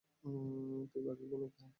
তুই 0.91 1.01
বাকিগুলো 1.07 1.47
খা। 1.55 1.65